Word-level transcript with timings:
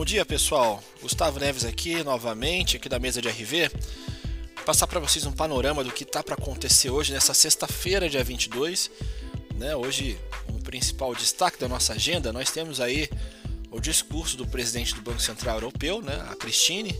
Bom 0.00 0.04
dia 0.06 0.24
pessoal, 0.24 0.82
Gustavo 1.02 1.38
Neves 1.38 1.62
aqui 1.62 2.02
novamente, 2.02 2.78
aqui 2.78 2.88
da 2.88 2.98
mesa 2.98 3.20
de 3.20 3.28
RV. 3.28 3.68
Vou 3.68 4.64
passar 4.64 4.86
para 4.86 4.98
vocês 4.98 5.26
um 5.26 5.30
panorama 5.30 5.84
do 5.84 5.92
que 5.92 6.04
está 6.04 6.22
para 6.22 6.36
acontecer 6.36 6.88
hoje, 6.88 7.12
nessa 7.12 7.34
sexta-feira, 7.34 8.08
dia 8.08 8.24
22. 8.24 8.90
Né? 9.56 9.76
Hoje, 9.76 10.18
o 10.48 10.52
um 10.52 10.58
principal 10.58 11.14
destaque 11.14 11.60
da 11.60 11.68
nossa 11.68 11.92
agenda, 11.92 12.32
nós 12.32 12.50
temos 12.50 12.80
aí 12.80 13.10
o 13.70 13.78
discurso 13.78 14.38
do 14.38 14.46
presidente 14.46 14.94
do 14.94 15.02
Banco 15.02 15.20
Central 15.20 15.56
Europeu, 15.56 16.00
né? 16.00 16.14
a 16.30 16.34
Christine, 16.34 16.98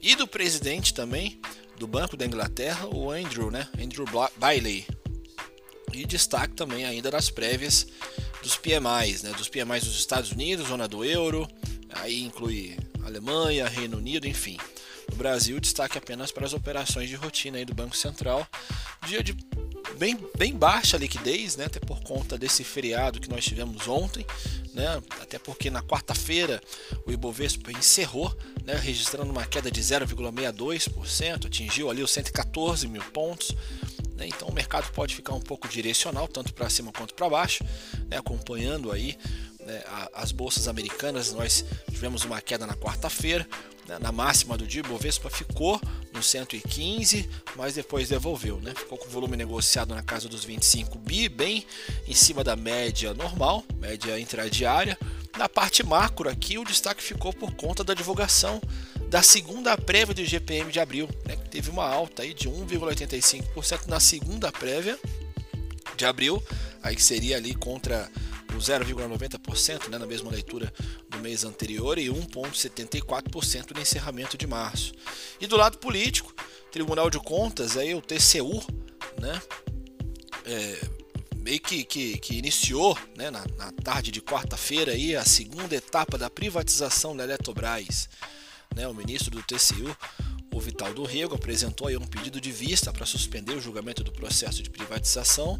e 0.00 0.16
do 0.16 0.26
presidente 0.26 0.94
também 0.94 1.38
do 1.76 1.86
Banco 1.86 2.16
da 2.16 2.24
Inglaterra, 2.24 2.88
o 2.88 3.10
Andrew, 3.10 3.50
né? 3.50 3.68
Andrew 3.78 4.06
Bailey. 4.38 4.86
E 5.92 6.06
destaque 6.06 6.54
também 6.54 6.86
ainda 6.86 7.10
das 7.10 7.28
prévias 7.28 7.86
dos 8.42 8.56
PMIs, 8.56 9.24
né? 9.24 9.30
dos 9.36 9.50
PMIs 9.50 9.84
dos 9.84 9.98
Estados 9.98 10.32
Unidos, 10.32 10.68
zona 10.68 10.88
do 10.88 11.04
euro, 11.04 11.46
aí 11.92 12.22
inclui 12.22 12.76
Alemanha, 13.04 13.68
Reino 13.68 13.96
Unido, 13.96 14.26
enfim. 14.26 14.56
No 15.10 15.16
Brasil, 15.16 15.58
destaque 15.58 15.98
apenas 15.98 16.30
para 16.30 16.46
as 16.46 16.52
operações 16.52 17.08
de 17.08 17.16
rotina 17.16 17.58
aí 17.58 17.64
do 17.64 17.74
Banco 17.74 17.96
Central. 17.96 18.46
Dia 19.06 19.22
de 19.22 19.34
bem, 19.98 20.16
bem 20.38 20.56
baixa 20.56 20.96
liquidez, 20.96 21.56
né? 21.56 21.66
até 21.66 21.80
por 21.80 22.00
conta 22.02 22.38
desse 22.38 22.64
feriado 22.64 23.20
que 23.20 23.28
nós 23.28 23.44
tivemos 23.44 23.88
ontem, 23.88 24.24
né? 24.72 25.02
até 25.20 25.38
porque 25.38 25.68
na 25.68 25.82
quarta-feira 25.82 26.60
o 27.06 27.12
Ibovespa 27.12 27.70
encerrou, 27.72 28.34
né? 28.64 28.76
registrando 28.76 29.30
uma 29.30 29.44
queda 29.44 29.70
de 29.70 29.80
0,62%, 29.80 31.46
atingiu 31.46 31.90
ali 31.90 32.02
os 32.02 32.10
114 32.12 32.86
mil 32.88 33.02
pontos. 33.04 33.54
Né? 34.16 34.28
Então 34.28 34.48
o 34.48 34.54
mercado 34.54 34.90
pode 34.92 35.14
ficar 35.14 35.34
um 35.34 35.40
pouco 35.40 35.68
direcional, 35.68 36.28
tanto 36.28 36.54
para 36.54 36.70
cima 36.70 36.92
quanto 36.92 37.14
para 37.14 37.28
baixo, 37.28 37.64
né? 38.08 38.16
acompanhando 38.16 38.90
aí 38.92 39.18
né, 39.70 39.82
as 40.12 40.32
bolsas 40.32 40.66
americanas, 40.66 41.32
nós 41.32 41.64
tivemos 41.88 42.24
uma 42.24 42.40
queda 42.40 42.66
na 42.66 42.74
quarta-feira, 42.74 43.46
né, 43.86 43.98
na 44.00 44.10
máxima 44.10 44.56
do 44.58 44.66
dia, 44.66 44.82
Bovespa 44.82 45.30
ficou 45.30 45.80
no 46.12 46.22
115, 46.22 47.28
mas 47.56 47.74
depois 47.74 48.08
devolveu, 48.08 48.60
né, 48.60 48.74
ficou 48.74 48.98
com 48.98 49.06
o 49.06 49.10
volume 49.10 49.36
negociado 49.36 49.94
na 49.94 50.02
casa 50.02 50.28
dos 50.28 50.44
25 50.44 50.98
bi, 50.98 51.28
bem 51.28 51.64
em 52.08 52.14
cima 52.14 52.42
da 52.42 52.56
média 52.56 53.14
normal, 53.14 53.64
média 53.76 54.18
intradiária. 54.18 54.98
Na 55.38 55.48
parte 55.48 55.84
macro 55.84 56.28
aqui, 56.28 56.58
o 56.58 56.64
destaque 56.64 57.02
ficou 57.02 57.32
por 57.32 57.54
conta 57.54 57.84
da 57.84 57.94
divulgação 57.94 58.60
da 59.08 59.22
segunda 59.22 59.76
prévia 59.78 60.14
do 60.14 60.24
GPM 60.24 60.70
de 60.72 60.80
abril, 60.80 61.08
né, 61.24 61.36
que 61.36 61.48
teve 61.48 61.70
uma 61.70 61.86
alta 61.86 62.22
aí 62.22 62.34
de 62.34 62.48
1,85% 62.48 63.86
na 63.86 64.00
segunda 64.00 64.50
prévia 64.50 64.98
de 65.96 66.04
abril, 66.04 66.42
aí 66.82 66.96
que 66.96 67.02
seria 67.02 67.36
ali 67.36 67.54
contra 67.54 68.10
0,90% 68.60 69.88
né, 69.88 69.98
na 69.98 70.06
mesma 70.06 70.30
leitura 70.30 70.72
do 71.08 71.18
mês 71.18 71.44
anterior 71.44 71.98
e 71.98 72.08
1,74% 72.08 73.74
no 73.74 73.80
encerramento 73.80 74.36
de 74.36 74.46
março. 74.46 74.92
E 75.40 75.46
do 75.46 75.56
lado 75.56 75.78
político, 75.78 76.34
Tribunal 76.70 77.10
de 77.10 77.18
Contas, 77.18 77.76
aí 77.76 77.94
o 77.94 78.00
TCU, 78.00 78.62
né, 79.20 79.40
é, 80.44 80.88
meio 81.36 81.60
que, 81.60 81.84
que, 81.84 82.18
que 82.18 82.36
iniciou 82.36 82.96
né, 83.16 83.30
na, 83.30 83.44
na, 83.56 83.72
tarde 83.72 84.10
de 84.10 84.20
quarta-feira 84.20 84.92
aí, 84.92 85.16
a 85.16 85.24
segunda 85.24 85.74
etapa 85.74 86.16
da 86.16 86.30
privatização 86.30 87.16
da 87.16 87.24
Eletrobras. 87.24 88.08
Né, 88.74 88.86
o 88.86 88.94
ministro 88.94 89.30
do 89.32 89.42
TCU, 89.42 89.96
o 90.60 90.62
Vital 90.62 90.92
do 90.92 91.04
Rego 91.04 91.34
apresentou 91.34 91.88
aí 91.88 91.96
um 91.96 92.06
pedido 92.06 92.38
de 92.38 92.52
vista 92.52 92.92
para 92.92 93.06
suspender 93.06 93.54
o 93.54 93.60
julgamento 93.60 94.04
do 94.04 94.12
processo 94.12 94.62
de 94.62 94.68
privatização 94.68 95.58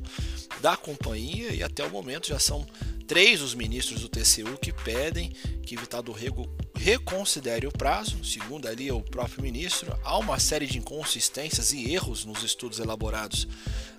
da 0.60 0.76
companhia 0.76 1.54
e 1.54 1.62
até 1.62 1.82
o 1.82 1.90
momento 1.90 2.28
já 2.28 2.38
são 2.38 2.66
três 3.06 3.40
os 3.40 3.54
ministros 3.54 4.02
do 4.02 4.10
TCU 4.10 4.58
que 4.60 4.74
pedem 4.74 5.30
que 5.64 5.74
Vital 5.74 6.02
do 6.02 6.12
Rego 6.12 6.46
reconsidere 6.80 7.66
o 7.66 7.70
prazo, 7.70 8.24
segundo 8.24 8.66
ali 8.66 8.90
o 8.90 9.02
próprio 9.02 9.42
ministro, 9.42 9.94
há 10.02 10.16
uma 10.16 10.40
série 10.40 10.66
de 10.66 10.78
inconsistências 10.78 11.74
e 11.74 11.92
erros 11.92 12.24
nos 12.24 12.42
estudos 12.42 12.78
elaborados 12.78 13.46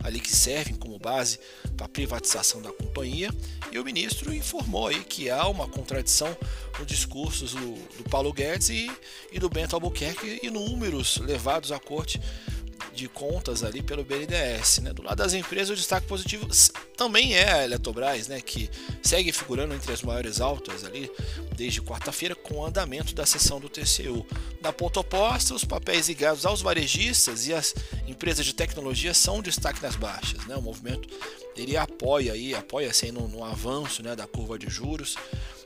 ali 0.04 0.20
que 0.20 0.36
servem 0.36 0.74
como 0.74 0.98
base 0.98 1.40
para 1.78 1.86
a 1.86 1.90
privatização 1.90 2.60
da 2.60 2.72
companhia, 2.72 3.30
e 3.72 3.78
o 3.78 3.86
ministro 3.86 4.34
informou 4.34 4.88
aí 4.88 5.04
que 5.04 5.30
há 5.30 5.48
uma 5.48 5.68
contradição 5.68 6.36
nos 6.80 6.88
discursos 6.88 7.54
do, 7.54 7.76
do 7.98 8.10
Paulo 8.10 8.34
Guedes 8.34 8.70
e, 8.70 8.92
e 9.32 9.38
do 9.38 9.48
Bento 9.48 9.76
Albuquerque 9.76 10.40
e 10.42 10.50
números 10.50 11.18
levados 11.18 11.72
à 11.72 11.80
corte 11.80 12.20
de 12.94 13.08
contas 13.08 13.64
ali 13.64 13.82
pelo 13.82 14.04
BNDES. 14.04 14.80
Né? 14.80 14.94
Do 14.94 15.04
lado 15.04 15.18
das 15.18 15.34
empresas, 15.34 15.70
o 15.70 15.76
destaque 15.76 16.08
positivo 16.08 16.48
também 16.96 17.34
é 17.36 17.52
a 17.52 17.64
Eletrobras, 17.64 18.28
né? 18.28 18.42
que 18.42 18.70
segue 19.02 19.32
figurando 19.32 19.74
entre 19.74 19.92
as 19.92 20.02
maiores 20.02 20.42
altas 20.42 20.84
ali 20.84 21.12
desde 21.56 21.82
quarta-feira 21.82 22.36
com 22.36 22.56
o 22.56 22.66
andamento 22.66 23.14
da 23.16 23.26
sessão 23.26 23.60
do 23.60 23.70
TCU. 23.70 24.26
Na 24.62 24.72
ponta 24.72 25.00
oposta, 25.00 25.54
os 25.54 25.64
papéis 25.64 26.08
ligados 26.08 26.46
aos 26.46 26.62
varejistas 26.62 27.48
e 27.48 27.54
as 27.54 27.74
empresas 28.08 28.46
de 28.46 28.54
tecnologia 28.54 29.14
são 29.14 29.42
destaque 29.42 29.82
nas 29.82 29.96
baixas. 29.96 30.46
Né? 30.46 30.56
O 30.56 30.62
movimento 30.62 31.08
ele 31.56 31.76
apoia 31.78 32.34
aí, 32.34 32.54
apoia-se 32.56 33.12
no, 33.12 33.28
no 33.28 33.44
avanço 33.44 34.02
né, 34.04 34.16
da 34.16 34.28
curva 34.28 34.58
de 34.58 34.70
juros. 34.70 35.16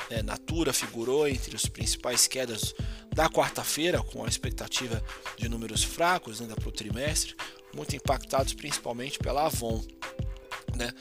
É, 0.09 0.21
Natura 0.21 0.71
figurou 0.71 1.27
entre 1.27 1.55
os 1.55 1.65
principais 1.65 2.27
quedas 2.27 2.75
da 3.15 3.29
quarta-feira, 3.29 4.03
com 4.03 4.25
a 4.25 4.27
expectativa 4.27 5.01
de 5.37 5.47
números 5.47 5.81
fracos 5.81 6.41
ainda 6.41 6.53
para 6.53 6.67
o 6.67 6.71
trimestre, 6.71 7.33
muito 7.73 7.95
impactados 7.95 8.53
principalmente 8.53 9.17
pela 9.17 9.45
Avon. 9.45 9.81
Né? 10.75 10.93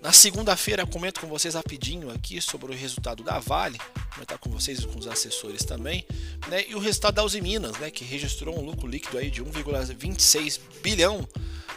Na 0.00 0.12
segunda-feira, 0.12 0.86
comento 0.86 1.20
com 1.20 1.26
vocês 1.26 1.54
rapidinho 1.54 2.08
aqui 2.12 2.40
sobre 2.40 2.72
o 2.72 2.76
resultado 2.76 3.24
da 3.24 3.40
Vale, 3.40 3.78
comentar 4.14 4.38
com 4.38 4.48
vocês 4.48 4.78
e 4.78 4.86
com 4.86 4.96
os 4.96 5.08
assessores 5.08 5.64
também, 5.64 6.06
né? 6.46 6.64
e 6.68 6.76
o 6.76 6.78
resultado 6.78 7.16
da 7.16 7.24
Uzi 7.24 7.40
Minas, 7.40 7.76
né? 7.78 7.90
que 7.90 8.04
registrou 8.04 8.56
um 8.56 8.64
lucro 8.64 8.86
líquido 8.86 9.18
aí 9.18 9.28
de 9.28 9.42
1,26 9.42 10.60
bilhão 10.84 11.28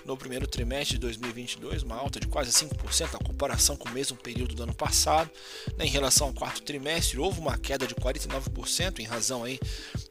no 0.09 0.17
primeiro 0.17 0.47
trimestre 0.47 0.95
de 0.95 1.01
2022, 1.01 1.83
uma 1.83 1.95
alta 1.95 2.19
de 2.19 2.27
quase 2.27 2.51
5% 2.51 3.13
na 3.13 3.19
comparação 3.19 3.77
com 3.77 3.87
o 3.87 3.91
mesmo 3.91 4.17
período 4.17 4.55
do 4.55 4.63
ano 4.63 4.73
passado. 4.73 5.29
Né, 5.77 5.85
em 5.85 5.89
relação 5.89 6.27
ao 6.27 6.33
quarto 6.33 6.63
trimestre, 6.63 7.19
houve 7.19 7.39
uma 7.39 7.57
queda 7.59 7.85
de 7.85 7.93
49% 7.93 8.99
em 8.99 9.03
razão 9.03 9.43
aí 9.43 9.59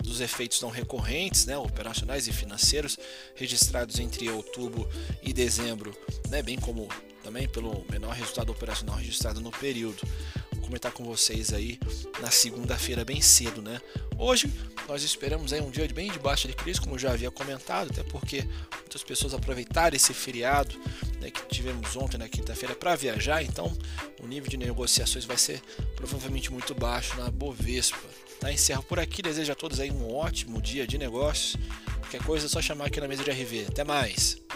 dos 0.00 0.20
efeitos 0.20 0.62
não 0.62 0.70
recorrentes, 0.70 1.46
né, 1.46 1.58
operacionais 1.58 2.28
e 2.28 2.32
financeiros 2.32 2.96
registrados 3.34 3.98
entre 3.98 4.30
outubro 4.30 4.88
e 5.20 5.32
dezembro, 5.32 5.92
né, 6.28 6.42
bem 6.42 6.56
como 6.56 6.88
também 7.24 7.48
pelo 7.48 7.84
menor 7.90 8.14
resultado 8.14 8.52
operacional 8.52 8.96
registrado 8.96 9.40
no 9.40 9.50
período 9.50 10.06
comentar 10.68 10.92
com 10.92 11.02
vocês 11.02 11.50
aí 11.54 11.80
na 12.20 12.30
segunda-feira 12.30 13.02
bem 13.02 13.22
cedo, 13.22 13.62
né? 13.62 13.80
Hoje 14.18 14.52
nós 14.88 15.02
esperamos 15.02 15.52
aí 15.52 15.60
um 15.60 15.70
dia 15.70 15.86
bem 15.88 16.10
de 16.10 16.18
baixa 16.18 16.48
de 16.48 16.54
crise, 16.54 16.80
como 16.80 16.94
eu 16.94 16.98
já 16.98 17.12
havia 17.12 17.30
comentado, 17.30 17.90
até 17.92 18.02
porque 18.02 18.42
muitas 18.80 19.02
pessoas 19.04 19.34
aproveitaram 19.34 19.94
esse 19.94 20.14
feriado 20.14 20.74
né, 21.20 21.30
que 21.30 21.46
tivemos 21.46 21.94
ontem 21.94 22.16
na 22.16 22.28
quinta-feira 22.28 22.74
para 22.74 22.96
viajar, 22.96 23.42
então 23.42 23.76
o 24.20 24.26
nível 24.26 24.48
de 24.48 24.56
negociações 24.56 25.26
vai 25.26 25.36
ser 25.36 25.60
provavelmente 25.94 26.50
muito 26.50 26.74
baixo 26.74 27.16
na 27.20 27.30
Bovespa. 27.30 28.08
Tá? 28.40 28.50
Encerro 28.50 28.82
por 28.82 28.98
aqui, 28.98 29.20
desejo 29.20 29.52
a 29.52 29.54
todos 29.54 29.78
aí 29.78 29.90
um 29.90 30.10
ótimo 30.14 30.62
dia 30.62 30.86
de 30.86 30.96
negócios. 30.96 31.56
Qualquer 32.00 32.22
coisa 32.22 32.46
é 32.46 32.48
só 32.48 32.62
chamar 32.62 32.86
aqui 32.86 33.00
na 33.00 33.08
mesa 33.08 33.22
de 33.22 33.30
RV. 33.30 33.66
Até 33.68 33.84
mais! 33.84 34.47